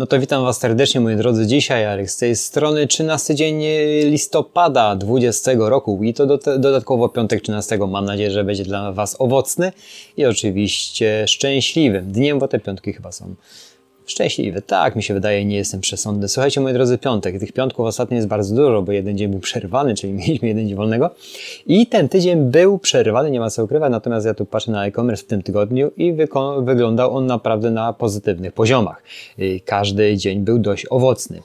No 0.00 0.06
to 0.06 0.20
witam 0.20 0.44
Was 0.44 0.58
serdecznie, 0.58 1.00
moi 1.00 1.16
drodzy. 1.16 1.46
Dzisiaj 1.46 1.86
Alex 1.86 2.12
z 2.12 2.16
tej 2.16 2.36
strony 2.36 2.86
13 2.86 3.34
dzień 3.34 3.62
listopada 4.04 4.96
20 4.96 5.52
roku 5.58 6.00
i 6.02 6.14
to 6.14 6.26
do, 6.26 6.38
dodatkowo 6.38 7.08
piątek 7.08 7.42
13. 7.42 7.78
Mam 7.88 8.04
nadzieję, 8.04 8.30
że 8.30 8.44
będzie 8.44 8.64
dla 8.64 8.92
Was 8.92 9.16
owocny 9.18 9.72
i 10.16 10.24
oczywiście 10.26 11.24
szczęśliwym 11.28 12.12
dniem, 12.12 12.38
bo 12.38 12.48
te 12.48 12.60
piątki 12.60 12.92
chyba 12.92 13.12
są 13.12 13.34
szczęśliwy. 14.10 14.62
Tak, 14.62 14.96
mi 14.96 15.02
się 15.02 15.14
wydaje, 15.14 15.44
nie 15.44 15.56
jestem 15.56 15.80
przesądny. 15.80 16.28
Słuchajcie, 16.28 16.60
moi 16.60 16.72
drodzy, 16.72 16.98
piątek. 16.98 17.38
Tych 17.38 17.52
piątków 17.52 17.86
ostatnio 17.86 18.16
jest 18.16 18.28
bardzo 18.28 18.54
dużo, 18.54 18.82
bo 18.82 18.92
jeden 18.92 19.18
dzień 19.18 19.28
był 19.28 19.40
przerwany, 19.40 19.94
czyli 19.94 20.12
mieliśmy 20.18 20.48
jeden 20.48 20.68
dzień 20.68 20.76
wolnego. 20.76 21.10
I 21.66 21.86
ten 21.86 22.08
tydzień 22.08 22.50
był 22.50 22.78
przerwany, 22.78 23.30
nie 23.30 23.40
ma 23.40 23.50
co 23.50 23.64
ukrywać, 23.64 23.90
natomiast 23.90 24.26
ja 24.26 24.34
tu 24.34 24.46
patrzę 24.46 24.72
na 24.72 24.86
e-commerce 24.86 25.24
w 25.24 25.26
tym 25.26 25.42
tygodniu 25.42 25.90
i 25.96 26.14
wyglądał 26.62 27.16
on 27.16 27.26
naprawdę 27.26 27.70
na 27.70 27.92
pozytywnych 27.92 28.52
poziomach. 28.52 29.02
Y, 29.38 29.60
każdy 29.64 30.16
dzień 30.16 30.40
był 30.40 30.58
dość 30.58 30.86
owocny. 30.90 31.40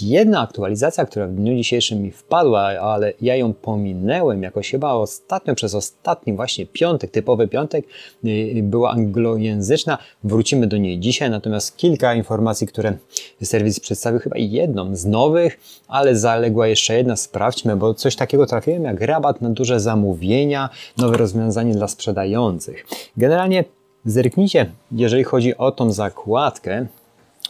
Jedna 0.00 0.40
aktualizacja, 0.40 1.06
która 1.06 1.26
w 1.26 1.32
dniu 1.32 1.56
dzisiejszym 1.56 2.02
mi 2.02 2.10
wpadła, 2.10 2.60
ale 2.62 3.12
ja 3.20 3.36
ją 3.36 3.52
pominęłem 3.52 4.42
jakoś 4.42 4.70
chyba 4.70 4.92
ostatnio, 4.92 5.54
przez 5.54 5.74
ostatni 5.74 6.32
właśnie 6.32 6.66
piątek, 6.66 7.10
typowy 7.10 7.48
piątek, 7.48 7.84
y, 8.24 8.60
była 8.62 8.90
anglojęzyczna. 8.90 9.98
Wrócimy 10.24 10.66
do 10.66 10.76
niej 10.76 10.98
dzisiaj, 10.98 11.30
natomiast 11.30 11.76
kilka 11.76 12.14
informacji, 12.14 12.66
które 12.66 12.96
serwis 13.42 13.80
przedstawił, 13.80 14.20
chyba 14.20 14.38
jedną 14.38 14.96
z 14.96 15.04
nowych, 15.04 15.60
ale 15.88 16.16
zaległa 16.16 16.66
jeszcze 16.66 16.96
jedna, 16.96 17.16
sprawdźmy, 17.16 17.76
bo 17.76 17.94
coś 17.94 18.16
takiego 18.16 18.46
trafiłem 18.46 18.84
jak 18.84 19.00
rabat 19.00 19.40
na 19.40 19.50
duże 19.50 19.80
zamówienia, 19.80 20.68
nowe 20.96 21.16
rozwiązanie 21.16 21.74
dla 21.74 21.88
sprzedających. 21.88 22.86
Generalnie 23.16 23.64
zerknijcie, 24.04 24.70
jeżeli 24.92 25.24
chodzi 25.24 25.56
o 25.56 25.72
tą 25.72 25.92
zakładkę, 25.92 26.86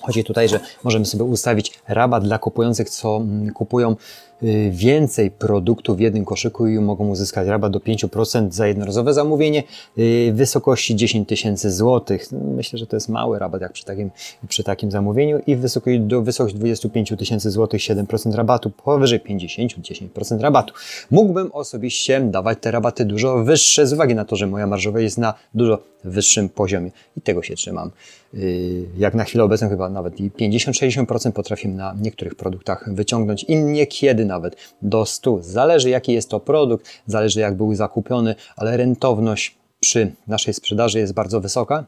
Chodzi 0.01 0.24
tutaj, 0.24 0.48
że 0.48 0.60
możemy 0.84 1.05
sobie 1.05 1.24
ustawić 1.24 1.78
rabat 1.88 2.24
dla 2.24 2.38
kupujących, 2.38 2.91
co 2.91 3.16
mm, 3.16 3.52
kupują 3.52 3.96
więcej 4.71 5.30
produktów 5.30 5.96
w 5.96 6.01
jednym 6.01 6.24
koszyku 6.24 6.66
i 6.66 6.79
mogą 6.79 7.09
uzyskać 7.09 7.48
rabat 7.48 7.73
do 7.73 7.79
5% 7.79 8.52
za 8.52 8.66
jednorazowe 8.66 9.15
zamówienie 9.15 9.62
y, 9.98 10.32
w 10.32 10.37
wysokości 10.37 10.96
10 10.96 11.29
tysięcy 11.29 11.71
złotych. 11.73 12.26
Myślę, 12.57 12.79
że 12.79 12.87
to 12.87 12.96
jest 12.96 13.09
mały 13.09 13.38
rabat 13.38 13.60
jak 13.60 13.73
przy 13.73 13.85
takim, 13.85 14.10
przy 14.48 14.65
takim 14.65 14.90
zamówieniu 14.90 15.40
i 15.46 15.57
w 15.57 15.60
wysokości, 15.60 16.01
do 16.01 16.23
wysokości 16.23 16.59
25 16.59 17.13
tysięcy 17.18 17.51
złotych 17.51 17.80
7% 17.80 18.35
rabatu, 18.35 18.70
powyżej 18.70 19.20
50 19.20 19.73
10% 19.73 20.40
rabatu. 20.40 20.74
Mógłbym 21.10 21.51
osobiście 21.52 22.20
dawać 22.20 22.59
te 22.60 22.70
rabaty 22.70 23.04
dużo 23.04 23.45
wyższe 23.45 23.87
z 23.87 23.93
uwagi 23.93 24.15
na 24.15 24.24
to, 24.24 24.37
że 24.37 24.46
moja 24.46 24.66
marżowa 24.66 25.01
jest 25.01 25.18
na 25.18 25.35
dużo 25.54 25.79
wyższym 26.04 26.48
poziomie 26.48 26.90
i 27.16 27.20
tego 27.20 27.43
się 27.43 27.54
trzymam. 27.54 27.90
Y, 28.35 28.85
jak 28.98 29.15
na 29.15 29.24
chwilę 29.24 29.45
obecną 29.45 29.68
chyba 29.68 29.88
nawet 29.88 30.20
i 30.20 30.30
50-60% 30.30 31.32
potrafimy 31.32 31.74
na 31.74 31.95
niektórych 32.01 32.35
produktach 32.35 32.95
wyciągnąć 32.95 33.45
i 33.45 33.57
niekiedy 33.57 34.24
nawet 34.33 34.57
do 34.83 35.07
100. 35.07 35.43
Zależy 35.43 35.91
jaki 35.91 36.13
jest 36.13 36.29
to 36.29 36.41
produkt, 36.41 36.87
zależy 37.07 37.41
jak 37.41 37.57
był 37.57 37.75
zakupiony, 37.75 38.35
ale 38.57 38.77
rentowność 38.77 39.57
przy 39.80 40.13
naszej 40.27 40.55
sprzedaży 40.55 40.99
jest 40.99 41.13
bardzo 41.13 41.41
wysoka. 41.41 41.85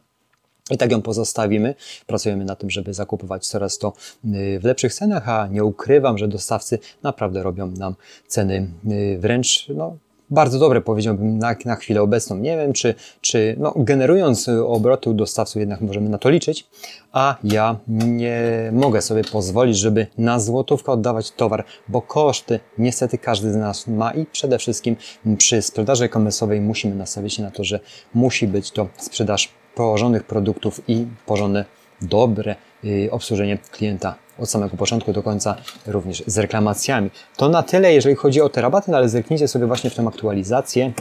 I 0.70 0.78
tak 0.78 0.92
ją 0.92 1.02
pozostawimy. 1.02 1.74
Pracujemy 2.06 2.44
na 2.44 2.56
tym, 2.56 2.70
żeby 2.70 2.94
zakupywać 2.94 3.46
coraz 3.46 3.78
to 3.78 3.92
y, 4.24 4.60
w 4.60 4.64
lepszych 4.64 4.94
cenach, 4.94 5.28
a 5.28 5.46
nie 5.46 5.64
ukrywam, 5.64 6.18
że 6.18 6.28
dostawcy 6.28 6.78
naprawdę 7.02 7.42
robią 7.42 7.66
nam 7.66 7.94
ceny 8.26 8.68
y, 8.90 9.18
wręcz 9.18 9.68
no, 9.68 9.96
bardzo 10.30 10.58
dobre, 10.58 10.80
powiedziałbym, 10.80 11.38
na, 11.38 11.54
na 11.64 11.76
chwilę 11.76 12.02
obecną. 12.02 12.36
Nie 12.36 12.56
wiem, 12.56 12.72
czy, 12.72 12.94
czy 13.20 13.56
no, 13.58 13.74
generując 13.76 14.48
obroty 14.48 15.10
u 15.10 15.14
dostawców 15.14 15.60
jednak 15.60 15.80
możemy 15.80 16.08
na 16.08 16.18
to 16.18 16.30
liczyć, 16.30 16.66
a 17.12 17.36
ja 17.44 17.76
nie 17.88 18.70
mogę 18.72 19.02
sobie 19.02 19.24
pozwolić, 19.24 19.78
żeby 19.78 20.06
na 20.18 20.40
złotówkę 20.40 20.92
oddawać 20.92 21.30
towar, 21.30 21.64
bo 21.88 22.02
koszty 22.02 22.60
niestety 22.78 23.18
każdy 23.18 23.52
z 23.52 23.56
nas 23.56 23.86
ma 23.86 24.12
i 24.12 24.26
przede 24.26 24.58
wszystkim 24.58 24.96
przy 25.38 25.62
sprzedaży 25.62 26.04
e-commerce'owej 26.04 26.60
musimy 26.60 26.94
nastawić 26.94 27.34
się 27.34 27.42
na 27.42 27.50
to, 27.50 27.64
że 27.64 27.80
musi 28.14 28.48
być 28.48 28.70
to 28.70 28.88
sprzedaż 28.98 29.48
położonych 29.74 30.24
produktów 30.24 30.80
i 30.88 31.06
porządne, 31.26 31.64
dobre 32.02 32.56
y, 32.84 33.08
obsłużenie 33.10 33.58
klienta 33.58 34.14
od 34.38 34.50
samego 34.50 34.76
początku 34.76 35.12
do 35.12 35.22
końca, 35.22 35.56
również 35.86 36.22
z 36.26 36.38
reklamacjami. 36.38 37.10
To 37.36 37.48
na 37.48 37.62
tyle, 37.62 37.94
jeżeli 37.94 38.16
chodzi 38.16 38.40
o 38.40 38.48
te 38.48 38.60
rabaty, 38.60 38.90
no 38.90 38.96
ale 38.96 39.08
zerknijcie 39.08 39.48
sobie 39.48 39.66
właśnie 39.66 39.90
w 39.90 39.94
tę 39.94 40.04
aktualizację 40.08 40.92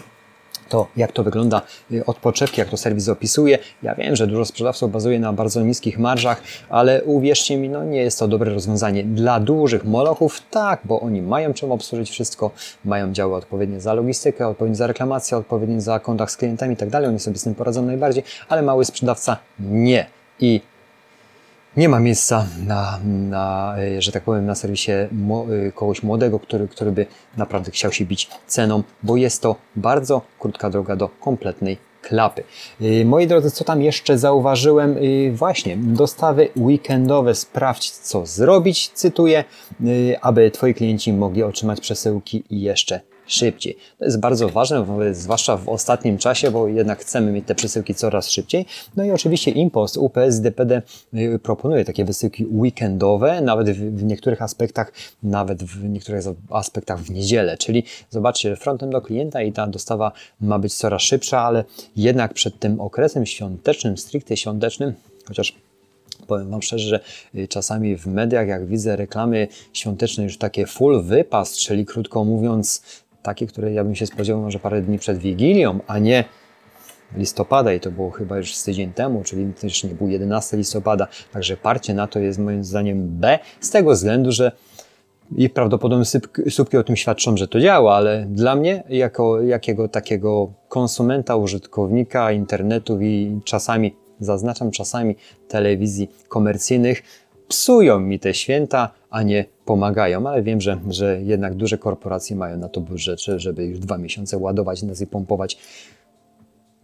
to, 0.69 0.87
jak 0.97 1.11
to 1.11 1.23
wygląda 1.23 1.61
y, 1.91 2.05
od 2.05 2.17
poczewki, 2.17 2.59
jak 2.59 2.69
to 2.69 2.77
serwis 2.77 3.09
opisuje. 3.09 3.59
Ja 3.83 3.95
wiem, 3.95 4.15
że 4.15 4.27
dużo 4.27 4.45
sprzedawców 4.45 4.91
bazuje 4.91 5.19
na 5.19 5.33
bardzo 5.33 5.61
niskich 5.61 5.99
marżach, 5.99 6.41
ale 6.69 7.03
uwierzcie 7.03 7.57
mi, 7.57 7.69
no 7.69 7.83
nie 7.83 7.99
jest 7.99 8.19
to 8.19 8.27
dobre 8.27 8.53
rozwiązanie. 8.53 9.03
Dla 9.03 9.39
dużych 9.39 9.85
molochów 9.85 10.41
tak, 10.51 10.81
bo 10.83 11.01
oni 11.01 11.21
mają 11.21 11.53
czym 11.53 11.71
obsłużyć 11.71 12.09
wszystko, 12.09 12.51
mają 12.85 13.13
działy 13.13 13.35
odpowiednie 13.35 13.81
za 13.81 13.93
logistykę, 13.93 14.47
odpowiednie 14.47 14.75
za 14.75 14.87
reklamację, 14.87 15.37
odpowiednie 15.37 15.81
za 15.81 15.99
kontakt 15.99 16.31
z 16.31 16.37
klientami 16.37 16.73
i 16.73 16.77
tak 16.77 16.89
dalej. 16.89 17.09
Oni 17.09 17.19
sobie 17.19 17.37
z 17.37 17.43
tym 17.43 17.55
poradzą 17.55 17.85
najbardziej, 17.85 18.23
ale 18.49 18.61
mały 18.61 18.85
sprzedawca 18.85 19.37
nie. 19.59 20.05
I 20.39 20.61
nie 21.77 21.89
ma 21.89 21.99
miejsca 21.99 22.47
na, 22.67 22.99
na, 23.03 23.75
e, 23.77 24.01
że 24.01 24.11
tak 24.11 24.23
powiem, 24.23 24.45
na 24.45 24.55
serwisie 24.55 24.91
e, 24.91 25.09
kogoś 25.75 26.03
młodego, 26.03 26.39
który, 26.39 26.67
który 26.67 26.91
by 26.91 27.05
naprawdę 27.37 27.71
chciał 27.71 27.91
się 27.91 28.05
bić 28.05 28.29
ceną, 28.47 28.83
bo 29.03 29.17
jest 29.17 29.41
to 29.41 29.55
bardzo 29.75 30.21
krótka 30.39 30.69
droga 30.69 30.95
do 30.95 31.09
kompletnej 31.09 31.77
klapy. 32.01 32.43
E, 32.81 33.05
moi 33.05 33.27
drodzy, 33.27 33.51
co 33.51 33.63
tam 33.63 33.81
jeszcze 33.81 34.17
zauważyłem? 34.17 34.95
Właśnie, 35.31 35.77
dostawy 35.77 36.49
weekendowe. 36.57 37.35
Sprawdź, 37.35 37.91
co 37.91 38.25
zrobić, 38.25 38.89
cytuję, 38.89 39.43
aby 40.21 40.51
Twoi 40.51 40.73
klienci 40.73 41.13
mogli 41.13 41.43
otrzymać 41.43 41.81
przesyłki 41.81 42.43
jeszcze 42.49 43.12
szybciej. 43.33 43.77
To 43.99 44.05
jest 44.05 44.19
bardzo 44.19 44.49
ważne, 44.49 44.85
zwłaszcza 45.11 45.57
w 45.57 45.69
ostatnim 45.69 46.17
czasie, 46.17 46.51
bo 46.51 46.67
jednak 46.67 46.99
chcemy 46.99 47.31
mieć 47.31 47.45
te 47.45 47.55
przesyłki 47.55 47.95
coraz 47.95 48.29
szybciej. 48.29 48.65
No 48.95 49.03
i 49.03 49.11
oczywiście 49.11 49.51
Impost, 49.51 49.97
UPS, 49.97 50.39
DPD 50.39 50.81
y, 51.13 51.39
proponuje 51.43 51.85
takie 51.85 52.05
wysyłki 52.05 52.45
weekendowe, 52.45 53.41
nawet 53.41 53.69
w 53.69 54.03
niektórych 54.03 54.41
aspektach, 54.41 54.91
nawet 55.23 55.63
w 55.63 55.89
niektórych 55.89 56.23
aspektach 56.49 56.99
w 56.99 57.11
niedzielę. 57.11 57.57
Czyli 57.57 57.83
zobaczcie, 58.09 58.55
frontem 58.55 58.89
do 58.89 59.01
klienta 59.01 59.41
i 59.41 59.51
ta 59.51 59.67
dostawa 59.67 60.11
ma 60.41 60.59
być 60.59 60.73
coraz 60.73 61.01
szybsza, 61.01 61.41
ale 61.41 61.63
jednak 61.95 62.33
przed 62.33 62.59
tym 62.59 62.81
okresem 62.81 63.25
świątecznym, 63.25 63.97
stricte 63.97 64.37
świątecznym, 64.37 64.93
chociaż 65.27 65.53
Powiem 66.27 66.49
Wam 66.49 66.61
szczerze, 66.61 66.89
że 66.89 66.99
y, 67.41 67.47
czasami 67.47 67.95
w 67.95 68.07
mediach, 68.07 68.47
jak 68.47 68.67
widzę 68.67 68.95
reklamy 68.95 69.47
świąteczne, 69.73 70.23
już 70.23 70.37
takie 70.37 70.65
full 70.65 71.03
wypas, 71.03 71.57
czyli 71.57 71.85
krótko 71.85 72.23
mówiąc, 72.23 72.83
takie, 73.23 73.47
które 73.47 73.73
ja 73.73 73.83
bym 73.83 73.95
się 73.95 74.05
spodziewał 74.05 74.41
może 74.41 74.59
parę 74.59 74.81
dni 74.81 74.99
przed 74.99 75.17
Wigilią, 75.17 75.79
a 75.87 75.99
nie 75.99 76.23
listopada 77.17 77.73
i 77.73 77.79
to 77.79 77.91
było 77.91 78.11
chyba 78.11 78.37
już 78.37 78.55
z 78.55 78.63
tydzień 78.63 78.93
temu, 78.93 79.23
czyli 79.23 79.53
też 79.53 79.83
nie 79.83 79.89
był 79.89 80.07
11 80.07 80.57
listopada. 80.57 81.07
Także 81.31 81.57
parcie 81.57 81.93
na 81.93 82.07
to 82.07 82.19
jest 82.19 82.39
moim 82.39 82.63
zdaniem 82.63 83.07
B, 83.07 83.39
z 83.59 83.69
tego 83.69 83.91
względu, 83.91 84.31
że 84.31 84.51
i 85.35 85.49
prawdopodobnie 85.49 86.05
słupki 86.49 86.77
o 86.77 86.83
tym 86.83 86.95
świadczą, 86.95 87.37
że 87.37 87.47
to 87.47 87.59
działa, 87.59 87.95
ale 87.95 88.25
dla 88.29 88.55
mnie, 88.55 88.83
jako 88.89 89.41
jakiego 89.41 89.87
takiego 89.87 90.53
konsumenta, 90.69 91.35
użytkownika 91.35 92.31
internetu 92.31 93.01
i 93.01 93.39
czasami, 93.43 93.95
zaznaczam 94.19 94.71
czasami 94.71 95.15
telewizji 95.47 96.09
komercyjnych, 96.27 97.03
psują 97.53 97.99
mi 97.99 98.19
te 98.19 98.33
święta, 98.33 98.91
a 99.09 99.23
nie 99.23 99.45
pomagają, 99.65 100.27
ale 100.27 100.43
wiem, 100.43 100.61
że, 100.61 100.79
że 100.89 101.21
jednak 101.21 101.55
duże 101.55 101.77
korporacje 101.77 102.35
mają 102.35 102.57
na 102.57 102.69
to 102.69 102.81
budżet, 102.81 103.19
żeby 103.19 103.65
już 103.65 103.79
dwa 103.79 103.97
miesiące 103.97 104.37
ładować 104.37 104.83
nas 104.83 105.01
i 105.01 105.07
pompować 105.07 105.57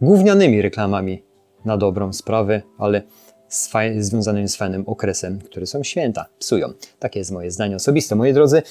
gównianymi 0.00 0.62
reklamami 0.62 1.22
na 1.64 1.76
dobrą 1.76 2.12
sprawę, 2.12 2.62
ale 2.78 3.02
z 3.48 3.70
związanymi 3.98 4.48
z 4.48 4.56
fajnym 4.56 4.84
okresem, 4.86 5.38
który 5.38 5.66
są 5.66 5.82
święta, 5.82 6.26
psują. 6.38 6.68
Takie 6.98 7.18
jest 7.18 7.30
moje 7.30 7.50
zdanie 7.50 7.76
osobiste, 7.76 8.14
moi 8.14 8.32
drodzy. 8.32 8.62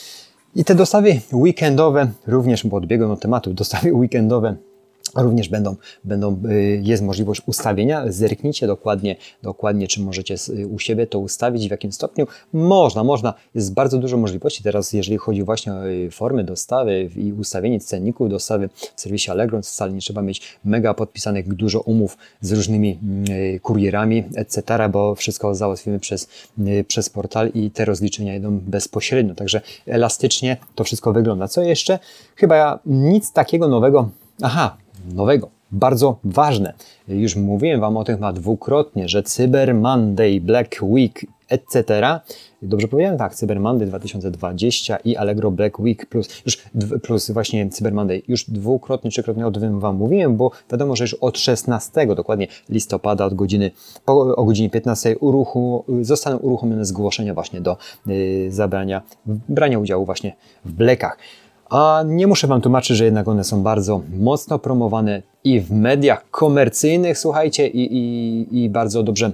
I 0.56 0.66
te 0.66 0.76
dostawy 0.76 1.20
weekendowe, 1.34 2.12
również, 2.28 2.68
bo 2.68 2.78
odbiegłem 2.78 3.12
od 3.12 3.20
tematu, 3.20 3.54
dostawy 3.54 3.94
weekendowe 3.94 4.56
Również 5.16 5.50
będą, 5.50 5.76
będą, 6.04 6.42
y, 6.52 6.82
jest 6.84 7.04
możliwość 7.04 7.42
ustawienia. 7.46 8.12
Zerknijcie 8.12 8.68
dokładnie, 8.68 9.16
dokładnie, 9.44 9.88
czy 9.88 10.02
możecie 10.02 10.36
u 10.70 10.80
siebie 10.80 11.08
to 11.08 11.20
ustawić, 11.20 11.68
w 11.68 11.72
jakim 11.72 11.92
stopniu. 11.92 12.28
Można, 12.54 13.04
można. 13.04 13.34
Jest 13.56 13.74
bardzo 13.74 13.98
dużo 13.98 14.18
możliwości 14.18 14.64
teraz, 14.64 14.94
jeżeli 14.94 15.18
chodzi 15.18 15.44
właśnie 15.44 15.74
o 15.74 15.88
y, 15.88 16.12
formy 16.12 16.44
dostawy 16.44 17.10
i 17.16 17.34
ustawienie 17.34 17.80
cenników 17.80 18.30
dostawy 18.30 18.70
w 18.96 19.02
serwisie 19.02 19.32
Allegro. 19.32 19.62
Wcale 19.62 19.94
nie 19.94 20.02
trzeba 20.02 20.22
mieć 20.22 20.58
mega 20.66 20.94
podpisanych 20.94 21.54
dużo 21.54 21.82
umów 21.82 22.18
z 22.42 22.52
różnymi 22.52 23.00
y, 23.56 23.60
kurierami, 23.60 24.24
etc., 24.36 24.90
bo 24.92 25.16
wszystko 25.16 25.56
załatwimy 25.56 26.00
przez, 26.00 26.28
przez 26.88 27.10
portal 27.10 27.50
i 27.54 27.72
te 27.72 27.86
rozliczenia 27.86 28.36
idą 28.36 28.60
bezpośrednio. 28.60 29.36
Także 29.36 29.62
elastycznie 29.88 30.58
to 30.76 30.84
wszystko 30.84 31.14
wygląda. 31.14 31.48
Co 31.48 31.62
jeszcze? 31.62 32.00
Chyba 32.36 32.80
nic 32.86 33.34
takiego 33.34 33.68
nowego. 33.68 34.10
Aha, 34.42 34.78
nowego. 35.14 35.50
Bardzo 35.72 36.20
ważne. 36.24 36.74
Już 37.08 37.36
mówiłem 37.36 37.82
Wam 37.82 37.98
o 37.98 38.04
tym 38.04 38.16
chyba 38.16 38.34
dwukrotnie, 38.34 39.10
że 39.10 39.24
Cyber 39.24 39.76
Monday, 39.76 40.42
Black 40.42 40.76
Week 40.82 41.26
etc. 41.50 42.20
Dobrze 42.62 42.88
powiedziałem? 42.88 43.18
Tak, 43.18 43.36
Cyber 43.36 43.60
Monday 43.60 43.88
2020 43.88 44.98
i 44.98 45.16
Allegro 45.16 45.52
Black 45.52 45.80
Week 45.80 46.06
plus, 46.06 46.42
już 46.46 46.58
plus 47.04 47.32
właśnie 47.32 47.70
Cyber 47.70 47.94
Monday. 47.94 48.22
Już 48.28 48.50
dwukrotnie, 48.50 49.12
trzykrotnie 49.12 49.48
o 49.48 49.52
tym 49.52 49.80
Wam 49.80 49.96
mówiłem, 49.96 50.38
bo 50.38 50.52
wiadomo, 50.72 50.96
że 50.96 51.04
już 51.04 51.14
od 51.14 51.38
16 51.38 52.16
dokładnie 52.16 52.48
listopada 52.70 53.26
od 53.26 53.34
godziny, 53.34 53.72
po, 54.06 54.36
o 54.36 54.46
godzinie 54.46 54.70
15 54.70 55.18
uruchu, 55.18 55.86
zostaną 56.02 56.38
uruchomione 56.38 56.86
zgłoszenia 56.86 57.34
właśnie 57.34 57.62
do 57.62 57.78
y, 58.08 58.48
zabrania, 58.52 59.02
brania 59.26 59.80
udziału 59.80 60.06
właśnie 60.06 60.36
w 60.66 60.74
Blackach. 60.74 61.18
A 61.70 62.04
nie 62.06 62.28
muszę 62.28 62.48
Wam 62.48 62.62
tłumaczyć, 62.62 62.98
że 62.98 63.06
jednak 63.06 63.28
one 63.28 63.44
są 63.44 63.64
bardzo 63.64 64.02
mocno 64.20 64.60
promowane 64.60 65.22
i 65.44 65.62
w 65.62 65.72
mediach 65.72 66.30
komercyjnych, 66.32 67.18
słuchajcie, 67.18 67.68
i, 67.68 67.98
i, 67.98 68.64
i 68.64 68.70
bardzo 68.70 69.04
dobrze 69.04 69.32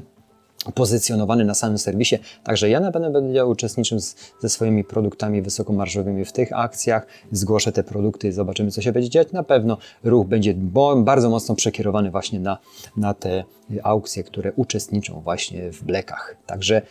pozycjonowany 0.74 1.46
na 1.46 1.54
samym 1.54 1.78
serwisie. 1.78 2.16
Także 2.44 2.70
ja 2.70 2.80
na 2.80 2.92
pewno 2.92 3.12
będę 3.12 3.46
uczestniczył 3.46 4.00
z, 4.00 4.16
ze 4.40 4.50
swoimi 4.50 4.84
produktami 4.84 5.42
wysokomarżowymi 5.42 6.26
w 6.26 6.32
tych 6.32 6.54
akcjach. 6.54 7.08
Zgłoszę 7.32 7.72
te 7.72 7.84
produkty, 7.84 8.34
zobaczymy, 8.34 8.72
co 8.72 8.82
się 8.82 8.92
będzie 8.92 9.10
dziać. 9.10 9.32
Na 9.32 9.44
pewno 9.44 9.78
ruch 10.04 10.28
będzie 10.28 10.54
bardzo 10.98 11.30
mocno 11.30 11.56
przekierowany 11.56 12.12
właśnie 12.12 12.40
na, 12.40 12.58
na 12.98 13.14
te 13.14 13.44
aukcje, 13.84 14.24
które 14.24 14.54
uczestniczą 14.54 15.22
właśnie 15.22 15.72
w 15.72 15.84
blekach. 15.84 16.36
Także 16.46 16.82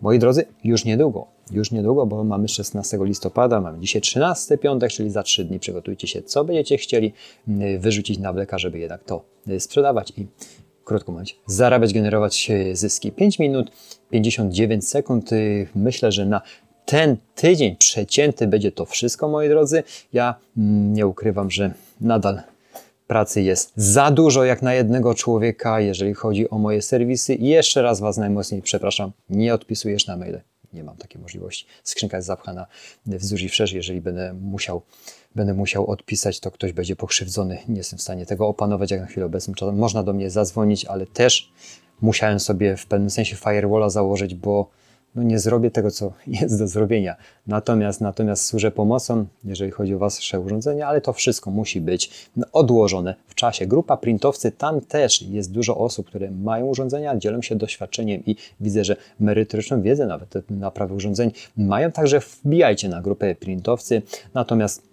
moi 0.00 0.18
drodzy, 0.18 0.44
już 0.64 0.84
niedługo, 0.84 1.26
już 1.50 1.70
niedługo, 1.70 2.06
bo 2.06 2.24
mamy 2.24 2.48
16 2.48 2.98
listopada, 3.00 3.60
mamy 3.60 3.78
dzisiaj 3.78 4.02
13 4.02 4.58
piątek, 4.58 4.90
czyli 4.90 5.10
za 5.10 5.22
3 5.22 5.44
dni 5.44 5.58
przygotujcie 5.58 6.06
się, 6.06 6.22
co 6.22 6.44
będziecie 6.44 6.78
chcieli 6.78 7.12
mm, 7.48 7.80
wyrzucić 7.80 8.18
na 8.18 8.32
bleka, 8.32 8.58
żeby 8.58 8.78
jednak 8.78 9.04
to 9.04 9.24
y, 9.48 9.60
sprzedawać 9.60 10.12
i 10.16 10.26
krótko 10.84 11.12
mówiąc, 11.12 11.34
zarabiać, 11.46 11.94
generować 11.94 12.50
e, 12.50 12.76
zyski. 12.76 13.12
5 13.12 13.38
minut 13.38 13.70
59 14.10 14.88
sekund. 14.88 15.32
Y, 15.32 15.68
myślę, 15.74 16.12
że 16.12 16.26
na 16.26 16.40
ten 16.84 17.16
tydzień 17.34 17.76
przecięty 17.76 18.46
będzie 18.46 18.72
to 18.72 18.86
wszystko, 18.86 19.28
moi 19.28 19.48
drodzy. 19.48 19.82
Ja 20.12 20.34
mm, 20.56 20.94
nie 20.94 21.06
ukrywam, 21.06 21.50
że 21.50 21.74
nadal 22.00 22.42
pracy 23.06 23.42
jest 23.42 23.72
za 23.76 24.10
dużo 24.10 24.44
jak 24.44 24.62
na 24.62 24.74
jednego 24.74 25.14
człowieka, 25.14 25.80
jeżeli 25.80 26.14
chodzi 26.14 26.50
o 26.50 26.58
moje 26.58 26.82
serwisy. 26.82 27.34
I 27.34 27.46
jeszcze 27.46 27.82
raz 27.82 28.00
Was 28.00 28.16
najmocniej 28.16 28.62
przepraszam, 28.62 29.12
nie 29.30 29.54
odpisujesz 29.54 30.06
na 30.06 30.16
maile. 30.16 30.40
Nie 30.72 30.84
mam 30.84 30.96
takiej 30.96 31.20
możliwości. 31.20 31.66
Skrzynka 31.84 32.16
jest 32.16 32.26
zapchana 32.26 32.66
wzdłuż 33.06 33.42
i 33.42 33.48
wszerz, 33.48 33.72
jeżeli 33.72 34.00
będę 34.00 34.34
musiał 34.34 34.82
będę 35.34 35.54
musiał 35.54 35.86
odpisać, 35.86 36.40
to 36.40 36.50
ktoś 36.50 36.72
będzie 36.72 36.96
pokrzywdzony. 36.96 37.58
Nie 37.68 37.76
jestem 37.76 37.98
w 37.98 38.02
stanie 38.02 38.26
tego 38.26 38.48
opanować 38.48 38.90
jak 38.90 39.00
na 39.00 39.06
chwilę 39.06 39.26
obecną. 39.26 39.72
Można 39.72 40.02
do 40.02 40.12
mnie 40.12 40.30
zadzwonić, 40.30 40.84
ale 40.84 41.06
też 41.06 41.52
musiałem 42.00 42.40
sobie 42.40 42.76
w 42.76 42.86
pewnym 42.86 43.10
sensie 43.10 43.36
firewalla 43.36 43.90
założyć, 43.90 44.34
bo 44.34 44.70
no 45.14 45.22
nie 45.22 45.38
zrobię 45.38 45.70
tego, 45.70 45.90
co 45.90 46.12
jest 46.40 46.58
do 46.58 46.68
zrobienia. 46.68 47.16
Natomiast, 47.46 48.00
natomiast 48.00 48.44
służę 48.44 48.70
pomocą, 48.70 49.26
jeżeli 49.44 49.70
chodzi 49.70 49.94
o 49.94 49.98
Wasze 49.98 50.40
urządzenia, 50.40 50.86
ale 50.86 51.00
to 51.00 51.12
wszystko 51.12 51.50
musi 51.50 51.80
być 51.80 52.30
odłożone 52.52 53.14
w 53.26 53.34
czasie. 53.34 53.66
Grupa 53.66 53.96
printowcy, 53.96 54.52
tam 54.52 54.80
też 54.80 55.22
jest 55.22 55.52
dużo 55.52 55.78
osób, 55.78 56.06
które 56.06 56.30
mają 56.30 56.66
urządzenia, 56.66 57.16
dzielą 57.16 57.42
się 57.42 57.56
doświadczeniem 57.56 58.22
i 58.26 58.36
widzę, 58.60 58.84
że 58.84 58.96
merytoryczną 59.20 59.82
wiedzę 59.82 60.06
nawet 60.06 60.50
na 60.50 60.70
prawie 60.70 60.94
urządzeń 60.94 61.30
mają, 61.56 61.92
także 61.92 62.20
wbijajcie 62.20 62.88
na 62.88 63.02
grupę 63.02 63.34
printowcy. 63.34 64.02
Natomiast 64.34 64.91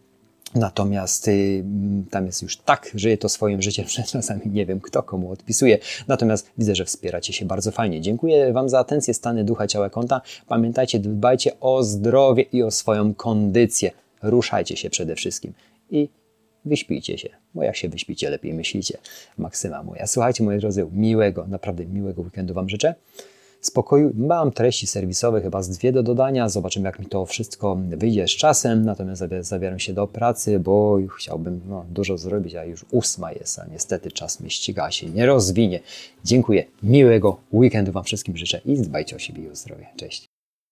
Natomiast 0.55 1.27
y, 1.27 1.63
tam 2.11 2.25
jest 2.25 2.41
już 2.41 2.57
tak, 2.57 2.91
żyje 2.95 3.17
to 3.17 3.29
swoim 3.29 3.61
życiem, 3.61 3.87
że 3.95 4.03
czasami 4.03 4.41
nie 4.45 4.65
wiem, 4.65 4.79
kto 4.79 5.03
komu 5.03 5.31
odpisuje. 5.31 5.77
Natomiast 6.07 6.51
widzę, 6.57 6.75
że 6.75 6.85
wspieracie 6.85 7.33
się 7.33 7.45
bardzo 7.45 7.71
fajnie. 7.71 8.01
Dziękuję 8.01 8.53
Wam 8.53 8.69
za 8.69 8.79
atencję, 8.79 9.13
stany 9.13 9.43
ducha, 9.43 9.67
ciała, 9.67 9.89
konta. 9.89 10.21
Pamiętajcie, 10.47 10.99
dbajcie 10.99 11.59
o 11.59 11.83
zdrowie 11.83 12.43
i 12.43 12.63
o 12.63 12.71
swoją 12.71 13.13
kondycję. 13.13 13.91
Ruszajcie 14.21 14.77
się 14.77 14.89
przede 14.89 15.15
wszystkim 15.15 15.53
i 15.91 16.09
wyśpijcie 16.65 17.17
się, 17.17 17.29
bo 17.53 17.63
jak 17.63 17.75
się 17.75 17.89
wyśpicie, 17.89 18.29
lepiej 18.29 18.53
myślicie. 18.53 18.97
Maksyma 19.37 19.83
moja. 19.83 20.07
Słuchajcie, 20.07 20.43
moi 20.43 20.59
drodzy, 20.59 20.87
miłego, 20.91 21.47
naprawdę 21.47 21.85
miłego 21.85 22.21
weekendu 22.21 22.53
Wam 22.53 22.69
życzę 22.69 22.95
spokoju. 23.61 24.11
Mam 24.15 24.51
treści 24.51 24.87
serwisowe, 24.87 25.41
chyba 25.41 25.61
z 25.61 25.69
dwie 25.69 25.91
do 25.91 26.03
dodania. 26.03 26.49
Zobaczymy, 26.49 26.85
jak 26.85 26.99
mi 26.99 27.05
to 27.05 27.25
wszystko 27.25 27.77
wyjdzie 27.89 28.27
z 28.27 28.31
czasem. 28.31 28.85
Natomiast 28.85 29.23
zabieram 29.41 29.79
się 29.79 29.93
do 29.93 30.07
pracy, 30.07 30.59
bo 30.59 30.97
chciałbym 31.17 31.61
no, 31.69 31.85
dużo 31.89 32.17
zrobić, 32.17 32.55
a 32.55 32.65
już 32.65 32.85
ósma 32.91 33.31
jest, 33.31 33.59
a 33.59 33.65
niestety 33.71 34.11
czas 34.11 34.39
mnie 34.39 34.49
ściga, 34.49 34.91
się 34.91 35.09
nie 35.09 35.25
rozwinie. 35.25 35.79
Dziękuję. 36.25 36.65
Miłego 36.83 37.37
weekendu 37.53 37.91
Wam 37.91 38.03
wszystkim 38.03 38.37
życzę 38.37 38.61
i 38.65 38.77
dbajcie 38.77 39.15
o 39.15 39.19
siebie 39.19 39.43
i 39.43 39.49
o 39.49 39.55
zdrowie. 39.55 39.85
Cześć. 39.95 40.28